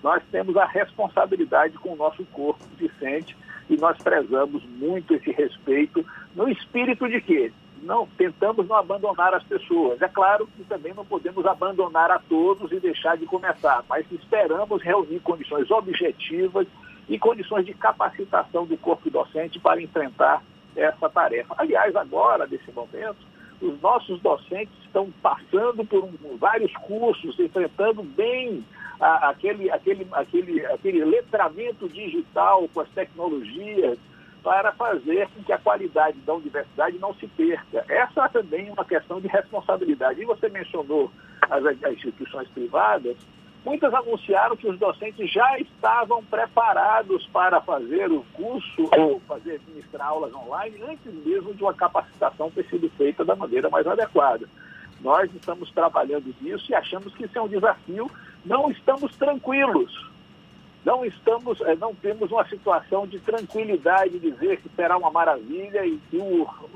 nós 0.03 0.23
temos 0.31 0.57
a 0.57 0.65
responsabilidade 0.67 1.77
com 1.79 1.93
o 1.93 1.97
nosso 1.97 2.25
corpo 2.27 2.65
docente 2.79 3.37
e 3.69 3.77
nós 3.77 3.99
prezamos 3.99 4.65
muito 4.65 5.15
esse 5.15 5.31
respeito 5.31 6.05
no 6.35 6.49
espírito 6.49 7.09
de 7.09 7.21
que 7.21 7.53
não 7.83 8.07
tentamos 8.07 8.69
não 8.69 8.77
abandonar 8.77 9.35
as 9.35 9.43
pessoas. 9.45 10.01
É 10.03 10.09
claro 10.09 10.47
que 10.57 10.65
também 10.65 10.95
não 10.95 11.05
podemos 11.05 11.45
abandonar 11.47 12.11
a 12.11 12.19
todos 12.19 12.71
e 12.73 12.81
deixar 12.81 13.17
de 13.17 13.27
começar, 13.27 13.85
mas 13.89 14.11
esperamos 14.13 14.83
reunir 14.83 15.21
condições 15.21 15.71
objetivas 15.71 16.67
e 17.09 17.19
condições 17.19 17.67
de 17.67 17.75
capacitação 17.75 18.67
do 18.67 18.77
corpo 18.77 19.11
docente 19.11 19.59
para 19.59 19.83
enfrentar 19.83 20.43
essa 20.77 21.09
tarefa. 21.09 21.55
Aliás, 21.59 21.95
agora, 21.97 22.47
nesse 22.47 22.71
momento, 22.73 23.19
os 23.61 23.81
nossos 23.81 24.21
docentes 24.21 24.75
estão 24.85 25.11
passando 25.23 25.85
por 25.85 26.05
um, 26.05 26.37
vários 26.39 26.73
cursos, 26.77 27.39
enfrentando 27.39 28.03
bem 28.03 28.65
a, 29.01 29.31
aquele, 29.31 29.71
aquele, 29.71 30.07
aquele, 30.13 30.67
aquele 30.67 31.05
letramento 31.05 31.89
digital 31.89 32.69
com 32.73 32.81
as 32.81 32.89
tecnologias 32.91 33.99
para 34.42 34.73
fazer 34.73 35.28
com 35.28 35.42
que 35.42 35.52
a 35.52 35.59
qualidade 35.59 36.18
da 36.20 36.35
universidade 36.35 36.99
não 36.99 37.14
se 37.14 37.26
perca. 37.26 37.85
Essa 37.88 38.28
também 38.28 38.68
é 38.68 38.73
uma 38.73 38.85
questão 38.85 39.20
de 39.20 39.28
responsabilidade. 39.28 40.20
E 40.20 40.25
você 40.25 40.49
mencionou 40.49 41.11
as, 41.42 41.64
as 41.64 41.92
instituições 41.92 42.49
privadas, 42.49 43.16
Muitas 43.64 43.92
anunciaram 43.92 44.56
que 44.56 44.66
os 44.66 44.78
docentes 44.78 45.30
já 45.30 45.59
estavam 45.59 46.25
preparados 46.25 47.26
para 47.26 47.61
fazer 47.61 48.11
o 48.11 48.25
curso 48.32 48.88
ou 48.99 49.20
fazer 49.28 49.56
administrar 49.56 50.09
aulas 50.09 50.32
online 50.32 50.76
antes 50.88 51.12
mesmo 51.26 51.52
de 51.52 51.62
uma 51.62 51.75
capacitação 51.75 52.50
ter 52.50 52.64
sido 52.70 52.88
feita 52.97 53.23
da 53.23 53.37
maneira 53.37 53.68
mais 53.68 53.87
adequada. 53.87 54.49
Nós 55.02 55.30
estamos 55.35 55.70
trabalhando 55.73 56.35
nisso 56.40 56.70
e 56.70 56.75
achamos 56.75 57.14
que 57.14 57.25
isso 57.25 57.38
é 57.38 57.42
um 57.42 57.49
desafio. 57.49 58.11
Não 58.44 58.70
estamos 58.70 59.14
tranquilos. 59.16 60.10
Não 60.85 61.05
estamos, 61.05 61.61
eh, 61.61 61.77
não 61.77 61.95
temos 61.95 62.31
uma 62.31 62.47
situação 62.49 63.07
de 63.07 63.19
tranquilidade, 63.19 64.19
de 64.19 64.31
dizer 64.31 64.59
que 64.59 64.69
será 64.75 64.97
uma 64.97 65.11
maravilha 65.11 65.85
e 65.85 65.99
que 66.11 66.19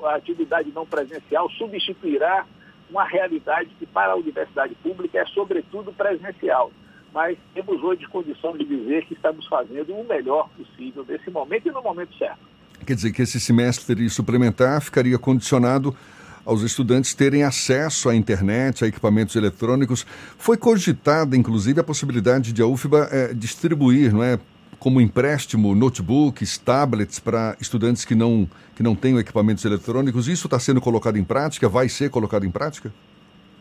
a 0.04 0.16
atividade 0.16 0.70
não 0.74 0.84
presencial 0.84 1.50
substituirá 1.52 2.44
uma 2.90 3.04
realidade 3.04 3.70
que 3.78 3.86
para 3.86 4.12
a 4.12 4.16
universidade 4.16 4.74
pública 4.76 5.18
é 5.18 5.26
sobretudo 5.26 5.92
presencial. 5.92 6.70
Mas 7.12 7.38
temos 7.54 7.82
hoje 7.82 8.06
condição 8.08 8.56
de 8.56 8.64
dizer 8.64 9.06
que 9.06 9.14
estamos 9.14 9.46
fazendo 9.46 9.94
o 9.94 10.04
melhor 10.04 10.50
possível 10.50 11.04
nesse 11.08 11.30
momento 11.30 11.68
e 11.68 11.70
no 11.70 11.80
momento 11.80 12.14
certo. 12.18 12.40
Quer 12.84 12.94
dizer 12.94 13.12
que 13.12 13.22
esse 13.22 13.40
semestre 13.40 14.10
suplementar 14.10 14.82
ficaria 14.82 15.18
condicionado 15.18 15.96
aos 16.44 16.62
estudantes 16.62 17.14
terem 17.14 17.42
acesso 17.42 18.08
à 18.08 18.14
internet, 18.14 18.84
a 18.84 18.86
equipamentos 18.86 19.34
eletrônicos. 19.36 20.06
Foi 20.38 20.56
cogitada, 20.56 21.36
inclusive, 21.36 21.80
a 21.80 21.84
possibilidade 21.84 22.52
de 22.52 22.62
a 22.62 22.66
UFBA 22.66 23.08
é, 23.10 23.34
distribuir, 23.34 24.12
não 24.12 24.22
é, 24.22 24.38
como 24.78 25.00
empréstimo, 25.00 25.74
notebooks, 25.74 26.58
tablets 26.58 27.18
para 27.18 27.56
estudantes 27.60 28.04
que 28.04 28.14
não, 28.14 28.48
que 28.76 28.82
não 28.82 28.94
tenham 28.94 29.18
equipamentos 29.18 29.64
eletrônicos. 29.64 30.28
Isso 30.28 30.46
está 30.46 30.58
sendo 30.58 30.80
colocado 30.80 31.16
em 31.16 31.24
prática? 31.24 31.68
Vai 31.68 31.88
ser 31.88 32.10
colocado 32.10 32.44
em 32.44 32.50
prática? 32.50 32.92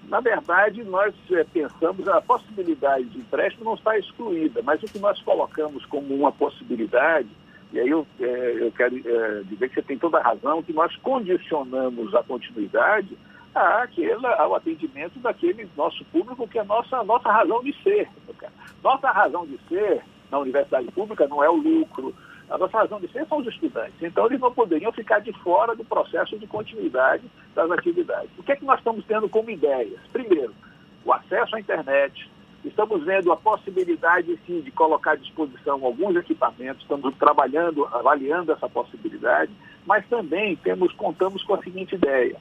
Na 0.10 0.20
verdade, 0.20 0.84
nós 0.84 1.14
é, 1.32 1.44
pensamos, 1.46 2.08
a 2.08 2.22
possibilidade 2.22 3.06
de 3.06 3.20
empréstimo 3.20 3.66
não 3.66 3.76
está 3.76 3.98
excluída, 3.98 4.62
mas 4.64 4.84
o 4.84 4.86
que 4.86 5.00
nós 5.00 5.20
colocamos 5.22 5.86
como 5.86 6.14
uma 6.14 6.32
possibilidade, 6.32 7.30
e 7.74 7.80
aí 7.80 7.90
eu, 7.90 8.06
é, 8.20 8.58
eu 8.60 8.72
quero 8.72 8.96
é, 8.96 9.42
dizer 9.46 9.68
que 9.68 9.76
você 9.76 9.82
tem 9.82 9.98
toda 9.98 10.20
a 10.20 10.24
razão, 10.24 10.62
que 10.62 10.72
nós 10.72 10.96
condicionamos 10.98 12.14
a 12.14 12.22
continuidade 12.22 13.18
àquela, 13.54 14.36
ao 14.36 14.54
atendimento 14.54 15.18
daquele 15.18 15.68
nosso 15.76 16.06
público, 16.06 16.48
que 16.48 16.60
é 16.60 16.62
a 16.62 16.66
nossa, 16.66 17.04
nossa 17.04 17.32
razão 17.32 17.64
de 17.64 17.74
ser. 17.82 18.08
Nossa 18.84 19.10
razão 19.10 19.48
de 19.48 19.60
ser 19.68 20.04
na 20.30 20.38
universidade 20.38 20.92
pública 20.92 21.28
não 21.28 21.44
é 21.44 21.50
o 21.50 21.56
lucro. 21.56 22.14
A 22.48 22.60
nossa 22.60 22.78
razão 22.78 23.00
de 23.00 23.12
ser 23.12 23.26
são 23.26 23.40
os 23.40 23.48
estudantes. 23.48 23.96
Então, 24.04 24.28
eles 24.28 24.40
não 24.40 24.54
poderiam 24.54 24.92
ficar 24.92 25.20
de 25.20 25.34
fora 25.42 25.76
do 25.76 25.84
processo 25.84 26.38
de 26.38 26.46
continuidade 26.46 27.24
das 27.56 27.72
atividades. 27.72 28.30
O 28.38 28.44
que 28.44 28.52
é 28.52 28.56
que 28.56 28.66
nós 28.66 28.78
estamos 28.78 29.04
tendo 29.06 29.28
como 29.28 29.50
ideias? 29.50 30.00
Primeiro, 30.12 30.54
o 31.04 31.12
acesso 31.12 31.56
à 31.56 31.60
internet. 31.60 32.30
Estamos 32.66 33.04
vendo 33.04 33.32
a 33.32 33.38
possibilidade, 33.38 34.40
sim, 34.46 34.62
de 34.62 34.72
colocar 34.72 35.12
à 35.12 35.16
disposição 35.16 35.84
alguns 35.84 36.16
equipamentos. 36.16 36.82
Estamos 36.82 37.16
trabalhando, 37.16 37.86
avaliando 37.88 38.52
essa 38.52 38.70
possibilidade. 38.70 39.52
Mas 39.86 40.08
também 40.08 40.56
temos, 40.56 40.94
contamos 40.94 41.44
com 41.44 41.56
a 41.56 41.64
seguinte 41.64 41.96
ideia. 41.96 42.38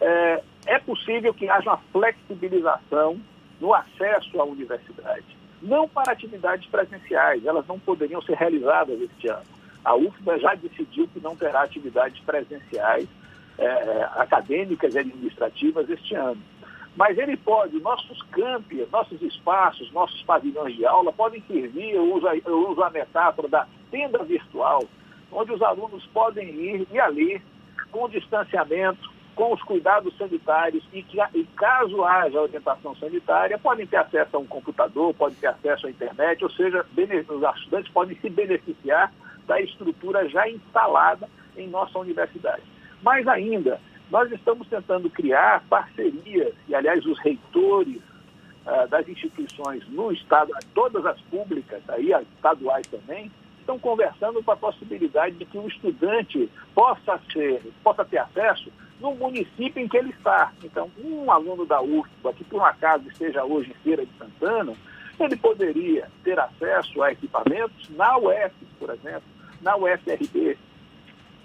É, 0.00 0.42
é 0.66 0.78
possível 0.78 1.34
que 1.34 1.48
haja 1.48 1.70
uma 1.70 1.80
flexibilização 1.92 3.20
no 3.60 3.74
acesso 3.74 4.40
à 4.40 4.44
universidade 4.44 5.36
não 5.62 5.88
para 5.88 6.12
atividades 6.12 6.66
presenciais, 6.68 7.44
elas 7.44 7.66
não 7.66 7.78
poderiam 7.78 8.20
ser 8.22 8.36
realizadas 8.36 9.00
este 9.00 9.28
ano. 9.28 9.44
A 9.84 9.94
UFBA 9.94 10.38
já 10.38 10.54
decidiu 10.54 11.08
que 11.08 11.20
não 11.20 11.36
terá 11.36 11.62
atividades 11.62 12.20
presenciais 12.24 13.08
é, 13.58 14.08
acadêmicas 14.16 14.94
e 14.94 14.98
administrativas 14.98 15.88
este 15.88 16.14
ano. 16.14 16.40
Mas 16.96 17.18
ele 17.18 17.36
pode, 17.36 17.78
nossos 17.80 18.22
campi, 18.32 18.86
nossos 18.90 19.20
espaços, 19.20 19.92
nossos 19.92 20.22
pavilhões 20.22 20.74
de 20.74 20.86
aula 20.86 21.12
podem 21.12 21.42
servir, 21.42 21.90
eu 21.90 22.14
uso, 22.14 22.26
eu 22.26 22.70
uso 22.70 22.82
a 22.82 22.90
metáfora 22.90 23.48
da 23.48 23.66
tenda 23.90 24.24
virtual, 24.24 24.82
onde 25.30 25.52
os 25.52 25.60
alunos 25.60 26.06
podem 26.06 26.48
ir 26.48 26.86
e 26.90 26.98
ali, 26.98 27.42
com 27.90 28.08
distanciamento, 28.08 29.14
com 29.34 29.52
os 29.52 29.62
cuidados 29.62 30.16
sanitários 30.16 30.82
e 30.94 31.02
que, 31.02 31.18
e 31.34 31.44
caso 31.54 32.02
haja 32.02 32.40
orientação 32.40 32.96
sanitária, 32.96 33.58
podem 33.58 33.86
ter 33.86 33.98
acesso 33.98 34.34
a 34.34 34.40
um 34.40 34.46
computador, 34.46 35.12
podem 35.12 35.36
ter 35.36 35.48
acesso 35.48 35.86
à 35.86 35.90
internet, 35.90 36.42
ou 36.42 36.50
seja, 36.50 36.86
os 37.28 37.56
estudantes 37.58 37.92
podem 37.92 38.16
se 38.16 38.30
beneficiar 38.30 39.12
da 39.46 39.60
estrutura 39.60 40.26
já 40.30 40.48
instalada 40.48 41.28
em 41.56 41.68
nossa 41.68 41.98
universidade. 41.98 42.62
Mais 43.02 43.28
ainda, 43.28 43.78
nós 44.10 44.30
estamos 44.30 44.68
tentando 44.68 45.10
criar 45.10 45.64
parcerias, 45.68 46.54
e 46.68 46.74
aliás 46.74 47.04
os 47.04 47.18
reitores 47.18 47.98
uh, 48.66 48.88
das 48.88 49.08
instituições 49.08 49.86
no 49.88 50.12
estado, 50.12 50.52
todas 50.74 51.04
as 51.04 51.20
públicas, 51.22 51.82
aí 51.88 52.12
as 52.12 52.22
estaduais 52.36 52.86
também, 52.86 53.30
estão 53.58 53.78
conversando 53.78 54.42
com 54.42 54.50
a 54.52 54.56
possibilidade 54.56 55.36
de 55.36 55.44
que 55.44 55.58
o 55.58 55.66
estudante 55.66 56.48
possa, 56.72 57.20
ser, 57.32 57.60
possa 57.82 58.04
ter 58.04 58.18
acesso 58.18 58.70
no 59.00 59.14
município 59.14 59.82
em 59.82 59.88
que 59.88 59.96
ele 59.96 60.10
está. 60.10 60.52
Então, 60.62 60.88
um 61.04 61.30
aluno 61.30 61.66
da 61.66 61.82
UFBA, 61.82 62.32
que 62.32 62.44
por 62.44 62.60
um 62.60 62.64
acaso 62.64 63.08
esteja 63.08 63.44
hoje 63.44 63.70
em 63.70 63.82
Feira 63.82 64.06
de 64.06 64.12
Santana, 64.16 64.72
ele 65.18 65.36
poderia 65.36 66.08
ter 66.22 66.38
acesso 66.38 67.02
a 67.02 67.10
equipamentos 67.10 67.88
na 67.90 68.16
UF, 68.16 68.54
por 68.78 68.90
exemplo, 68.90 69.24
na 69.60 69.76
UFRB 69.76 70.56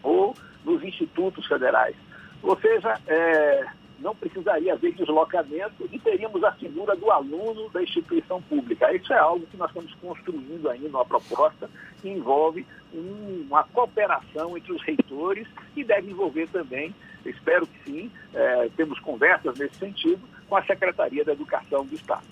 ou 0.04 0.36
nos 0.64 0.84
institutos 0.84 1.46
federais. 1.48 1.96
Ou 2.44 2.60
seja, 2.60 3.00
é, 3.08 3.68
não 4.00 4.16
precisaria 4.16 4.74
haver 4.74 4.94
deslocamento 4.94 5.88
e 5.92 6.00
teríamos 6.00 6.44
a 6.44 6.52
figura 6.54 6.96
do 6.96 7.10
aluno 7.12 7.70
da 7.70 7.84
instituição 7.84 8.42
pública. 8.42 8.94
Isso 8.94 9.14
é 9.14 9.20
algo 9.20 9.46
que 9.46 9.58
nós 9.58 9.70
estamos 9.70 9.94
construindo 9.96 10.70
ainda, 10.70 10.88
uma 10.90 11.06
proposta 11.06 11.70
que 12.02 12.10
envolve 12.10 12.66
uma 12.94 13.64
cooperação 13.66 14.58
entre 14.58 14.74
os 14.74 14.82
reitores 14.82 15.48
e 15.76 15.84
deve 15.84 16.12
envolver 16.12 16.48
também, 16.50 16.94
espero 17.26 17.66
que 17.66 17.84
sim, 17.86 18.12
é, 18.34 18.70
temos 18.76 19.00
conversas 19.00 19.58
nesse 19.58 19.76
sentido, 19.76 20.22
com 20.50 20.56
a 20.56 20.64
Secretaria 20.64 21.24
da 21.24 21.32
Educação 21.32 21.86
do 21.86 21.96
Estado. 21.96 22.26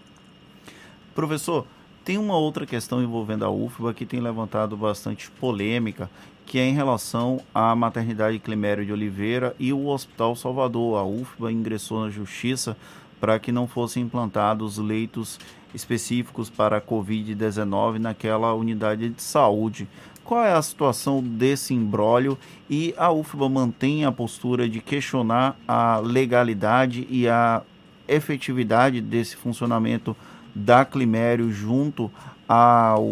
Professor, 1.16 1.66
tem 2.04 2.18
uma 2.18 2.38
outra 2.38 2.66
questão 2.66 3.01
envolvendo 3.01 3.46
a 3.46 3.50
UFBA 3.50 3.94
que 3.94 4.06
tem 4.06 4.20
levantado 4.20 4.75
bastante 4.75 5.30
polêmica, 5.32 6.10
que 6.50 6.58
é 6.58 6.68
em 6.68 6.74
relação 6.74 7.39
à 7.53 7.75
maternidade 7.75 8.39
Climério 8.39 8.84
de 8.84 8.91
Oliveira 8.91 9.56
e 9.60 9.72
o 9.72 9.86
Hospital 9.86 10.36
Salvador. 10.36 10.98
A 10.98 11.06
UFBA 11.06 11.51
ingressou 11.51 12.03
na 12.03 12.10
justiça 12.10 12.75
para 13.22 13.38
que 13.38 13.51
não 13.51 13.68
fossem 13.68 14.01
implantados 14.01 14.79
leitos 14.79 15.39
específicos 15.75 16.50
para 16.50 16.77
a 16.77 16.82
Covid-19 16.82 18.00
naquela 18.00 18.51
unidade 18.56 19.10
de 19.10 19.22
saúde. 19.22 19.88
Qual 20.24 20.44
é 20.44 20.51
a 20.51 20.62
situação 20.63 21.22
desse 21.22 21.75
imbróglio 21.75 22.36
e 22.68 22.96
a 22.98 23.12
UFBA 23.12 23.48
mantém 23.48 24.03
a 24.03 24.12
postura 24.12 24.68
de 24.68 24.82
questionar 24.82 25.56
a 25.68 26.00
legalidade 26.00 27.06
e 27.12 27.29
a 27.29 27.62
efetividade 28.08 29.01
desse 29.01 29.36
funcionamento 29.36 30.18
da 30.56 30.84
Climério 30.84 31.51
junto 31.51 32.12
ao, 32.48 33.06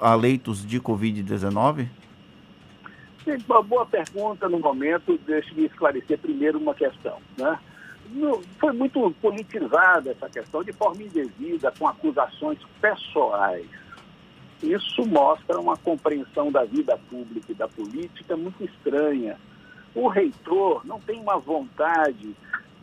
a 0.00 0.16
leitos 0.16 0.66
de 0.66 0.80
Covid-19? 0.80 1.86
Uma 3.48 3.62
boa 3.62 3.86
pergunta 3.86 4.48
no 4.48 4.58
momento, 4.58 5.18
deixe-me 5.26 5.66
esclarecer 5.66 6.18
primeiro 6.18 6.58
uma 6.58 6.74
questão. 6.74 7.18
Né? 7.38 7.58
foi 8.58 8.72
muito 8.72 9.10
politizada 9.20 10.10
essa 10.10 10.28
questão 10.28 10.62
de 10.62 10.72
forma 10.72 11.02
indevida, 11.02 11.72
com 11.72 11.88
acusações 11.88 12.58
pessoais. 12.80 13.66
Isso 14.62 15.04
mostra 15.06 15.58
uma 15.58 15.76
compreensão 15.76 16.50
da 16.50 16.64
vida 16.64 16.98
pública 17.10 17.50
e 17.50 17.54
da 17.54 17.68
política 17.68 18.36
muito 18.36 18.64
estranha. 18.64 19.36
O 19.94 20.08
reitor 20.08 20.86
não 20.86 21.00
tem 21.00 21.20
uma 21.20 21.38
vontade 21.38 22.34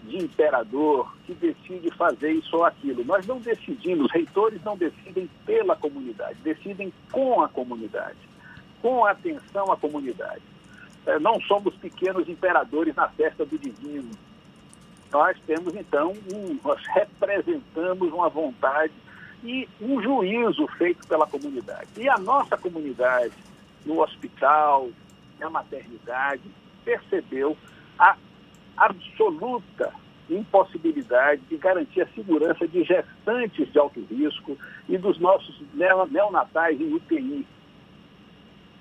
de 0.04 0.18
imperador 0.18 1.16
que 1.26 1.34
decide 1.34 1.92
fazer 1.96 2.32
isso 2.32 2.58
ou 2.58 2.66
aquilo. 2.66 3.04
Nós 3.06 3.26
não 3.26 3.40
decidimos, 3.40 4.06
os 4.06 4.12
reitores 4.12 4.62
não 4.64 4.76
decidem 4.76 5.30
pela 5.46 5.76
comunidade, 5.76 6.38
decidem 6.44 6.92
com 7.12 7.42
a 7.42 7.50
comunidade, 7.50 8.18
com 8.82 9.06
atenção 9.06 9.72
à 9.72 9.78
comunidade. 9.78 10.42
É, 11.06 11.20
não 11.20 11.40
somos 11.42 11.76
pequenos 11.76 12.28
imperadores 12.28 12.96
na 12.96 13.08
festa 13.10 13.46
do 13.46 13.58
divino. 13.58 14.12
Nós 15.12 15.38
temos, 15.46 15.76
então, 15.76 16.14
um, 16.34 16.58
nós 16.64 16.82
representamos 16.88 18.14
uma 18.14 18.30
vontade 18.30 18.94
e 19.44 19.68
um 19.82 20.02
juízo 20.02 20.68
feito 20.78 21.06
pela 21.08 21.28
comunidade. 21.28 21.88
E 21.98 22.08
a 22.08 22.18
nossa 22.18 22.58
comunidade, 22.58 23.34
no 23.86 24.02
hospital, 24.02 24.90
na 25.40 25.50
maternidade, 25.50 26.44
percebeu 26.86 27.58
a 27.98 28.16
absoluta 28.78 29.92
impossibilidade 30.30 31.42
de 31.50 31.58
garantir 31.58 32.02
a 32.02 32.08
segurança 32.10 32.68
de 32.68 32.84
gestantes 32.84 33.72
de 33.72 33.78
alto 33.78 34.00
risco 34.10 34.58
e 34.88 34.98
dos 34.98 35.20
nossos 35.20 35.62
neonatais 35.74 36.80
em 36.80 36.94
UTI. 36.94 37.46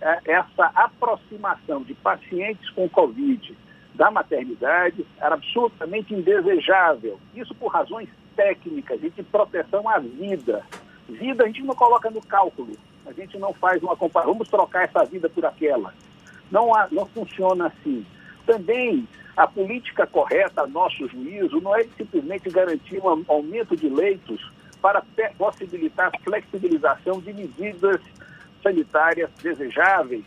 É, 0.01 0.33
essa 0.33 0.67
aproximação 0.75 1.83
de 1.83 1.95
pacientes 1.95 2.71
com 2.71 2.89
Covid 2.89 3.57
da 3.95 4.11
maternidade 4.11 5.07
era 5.19 5.35
absolutamente 5.35 6.15
indesejável. 6.15 7.19
Isso 7.35 7.55
por 7.55 7.69
razões 7.69 8.09
técnicas 8.35 9.03
e 9.03 9.11
de 9.11 9.23
proteção 9.23 9.87
à 9.89 9.99
vida. 9.99 10.65
Vida 11.09 11.45
a 11.45 11.47
gente 11.47 11.63
não 11.63 11.75
coloca 11.75 12.09
no 12.09 12.23
cálculo, 12.23 12.73
a 13.05 13.13
gente 13.13 13.37
não 13.39 13.53
faz 13.53 13.83
uma 13.83 13.97
comparação, 13.97 14.33
vamos 14.33 14.49
trocar 14.49 14.85
essa 14.85 15.05
vida 15.05 15.29
por 15.29 15.45
aquela. 15.45 15.93
Não, 16.51 16.75
há, 16.75 16.89
não 16.91 17.05
funciona 17.07 17.67
assim. 17.67 18.07
Também 18.47 19.07
a 19.37 19.47
política 19.47 20.07
correta, 20.07 20.63
a 20.63 20.67
nosso 20.67 21.07
juízo, 21.09 21.61
não 21.61 21.77
é 21.77 21.85
simplesmente 21.97 22.49
garantir 22.49 23.01
um 23.01 23.25
aumento 23.29 23.77
de 23.77 23.89
leitos 23.89 24.51
para 24.81 25.03
possibilitar 25.37 26.11
flexibilização 26.25 27.21
de 27.21 27.33
medidas 27.33 28.01
sanitárias 28.63 29.31
desejáveis, 29.43 30.25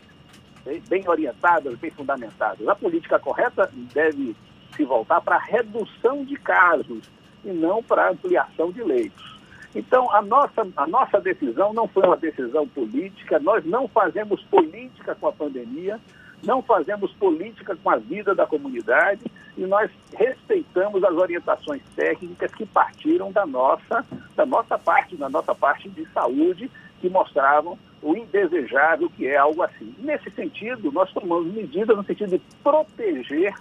bem 0.88 1.08
orientadas, 1.08 1.78
bem 1.78 1.90
fundamentadas. 1.90 2.66
A 2.66 2.74
política 2.74 3.18
correta 3.18 3.70
deve 3.92 4.34
se 4.74 4.84
voltar 4.84 5.20
para 5.20 5.36
a 5.36 5.40
redução 5.40 6.24
de 6.24 6.36
casos 6.36 7.10
e 7.44 7.48
não 7.48 7.82
para 7.82 8.06
a 8.06 8.10
ampliação 8.10 8.72
de 8.72 8.82
leitos. 8.82 9.34
Então, 9.74 10.10
a 10.12 10.22
nossa, 10.22 10.66
a 10.76 10.86
nossa 10.86 11.20
decisão 11.20 11.72
não 11.72 11.88
foi 11.88 12.04
uma 12.04 12.16
decisão 12.16 12.66
política, 12.66 13.40
nós 13.40 13.64
não 13.64 13.88
fazemos 13.88 14.40
política 14.44 15.14
com 15.16 15.26
a 15.26 15.32
pandemia, 15.32 16.00
não 16.44 16.62
fazemos 16.62 17.12
política 17.12 17.76
com 17.82 17.90
a 17.90 17.96
vida 17.96 18.34
da 18.34 18.46
comunidade 18.46 19.24
e 19.56 19.62
nós 19.62 19.90
respeitamos 20.14 21.02
as 21.02 21.14
orientações 21.14 21.82
técnicas 21.96 22.52
que 22.54 22.66
partiram 22.66 23.32
da 23.32 23.44
nossa, 23.46 24.04
da 24.36 24.46
nossa 24.46 24.78
parte, 24.78 25.16
da 25.16 25.28
nossa 25.28 25.54
parte 25.54 25.88
de 25.88 26.06
saúde, 26.12 26.70
que 27.00 27.08
mostravam 27.08 27.78
o 28.04 28.14
indesejável 28.14 29.08
que 29.08 29.26
é 29.26 29.36
algo 29.36 29.62
assim. 29.62 29.94
Nesse 29.98 30.30
sentido, 30.30 30.92
nós 30.92 31.10
tomamos 31.12 31.52
medidas 31.52 31.96
no 31.96 32.04
sentido 32.04 32.38
de 32.38 32.42
proteger 32.62 33.54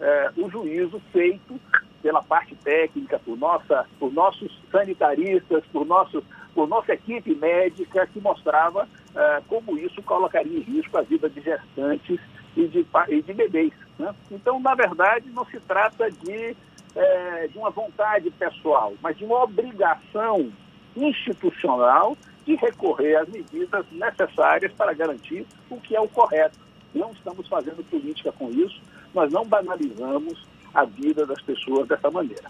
eh, 0.00 0.30
o 0.36 0.50
juízo 0.50 1.00
feito 1.12 1.58
pela 2.02 2.22
parte 2.22 2.54
técnica, 2.56 3.18
por, 3.18 3.38
nossa, 3.38 3.86
por 3.98 4.12
nossos 4.12 4.52
sanitaristas, 4.70 5.64
por, 5.72 5.86
nossos, 5.86 6.22
por 6.54 6.68
nossa 6.68 6.92
equipe 6.92 7.34
médica, 7.34 8.06
que 8.06 8.20
mostrava 8.20 8.84
uh, 8.84 9.44
como 9.48 9.76
isso 9.76 10.00
colocaria 10.02 10.58
em 10.58 10.62
risco 10.62 10.96
a 10.96 11.02
vida 11.02 11.28
de 11.28 11.40
gestantes 11.40 12.20
e 12.56 12.68
de, 12.68 12.86
e 13.08 13.22
de 13.22 13.32
bebês. 13.32 13.72
Né? 13.98 14.14
Então, 14.30 14.60
na 14.60 14.74
verdade, 14.76 15.30
não 15.30 15.44
se 15.46 15.58
trata 15.58 16.08
de, 16.08 16.56
é, 16.94 17.48
de 17.48 17.58
uma 17.58 17.70
vontade 17.70 18.30
pessoal, 18.30 18.94
mas 19.02 19.16
de 19.18 19.24
uma 19.24 19.42
obrigação 19.42 20.52
institucional 20.96 22.16
de 22.46 22.54
recorrer 22.54 23.16
às 23.16 23.28
medidas 23.28 23.84
necessárias 23.90 24.72
para 24.72 24.94
garantir 24.94 25.44
o 25.68 25.80
que 25.80 25.96
é 25.96 26.00
o 26.00 26.08
correto. 26.08 26.58
Não 26.94 27.10
estamos 27.10 27.46
fazendo 27.48 27.84
política 27.90 28.32
com 28.32 28.50
isso, 28.50 28.80
nós 29.12 29.30
não 29.32 29.44
banalizamos 29.44 30.46
a 30.72 30.84
vida 30.84 31.26
das 31.26 31.42
pessoas 31.42 31.88
dessa 31.88 32.10
maneira. 32.10 32.44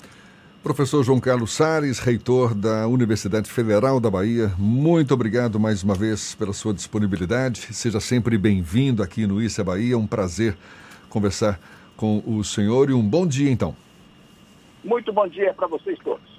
Professor 0.63 1.03
João 1.05 1.21
Carlos 1.21 1.53
Sares, 1.53 2.01
reitor 2.01 2.53
da 2.53 2.89
Universidade 2.89 3.49
Federal 3.49 4.01
da 4.01 4.11
Bahia, 4.11 4.53
muito 4.59 5.15
obrigado 5.15 5.61
mais 5.61 5.85
uma 5.85 5.95
vez 5.95 6.35
pela 6.35 6.53
sua 6.53 6.75
disponibilidade. 6.75 7.73
Seja 7.73 8.01
sempre 8.01 8.37
bem-vindo 8.37 9.03
aqui 9.03 9.27
no 9.27 9.41
Issa 9.41 9.63
Bahia. 9.63 9.95
É 9.95 9.97
um 9.97 10.09
prazer 10.09 10.57
conversar 11.09 11.61
com 11.97 12.21
o 12.27 12.43
senhor 12.43 12.91
e 12.91 12.93
um 12.93 13.03
bom 13.03 13.27
dia, 13.27 13.49
então. 13.49 13.77
Muito 14.85 15.13
bom 15.13 15.27
dia 15.29 15.55
para 15.55 15.69
vocês 15.69 15.99
todos. 16.01 16.36